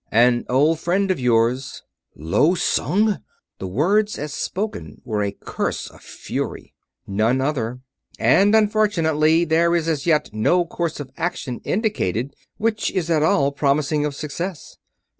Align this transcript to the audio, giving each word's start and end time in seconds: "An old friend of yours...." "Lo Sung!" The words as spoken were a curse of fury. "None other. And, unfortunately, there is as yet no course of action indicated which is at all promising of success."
"An 0.11 0.45
old 0.49 0.79
friend 0.79 1.11
of 1.11 1.19
yours...." 1.19 1.83
"Lo 2.15 2.55
Sung!" 2.55 3.19
The 3.59 3.67
words 3.67 4.17
as 4.17 4.33
spoken 4.33 4.99
were 5.05 5.21
a 5.21 5.31
curse 5.31 5.91
of 5.91 6.01
fury. 6.01 6.73
"None 7.05 7.39
other. 7.39 7.81
And, 8.17 8.55
unfortunately, 8.55 9.45
there 9.45 9.75
is 9.75 9.87
as 9.87 10.07
yet 10.07 10.31
no 10.33 10.65
course 10.65 10.99
of 10.99 11.11
action 11.17 11.61
indicated 11.63 12.35
which 12.57 12.89
is 12.89 13.11
at 13.11 13.21
all 13.21 13.51
promising 13.51 14.03
of 14.03 14.15
success." 14.15 14.77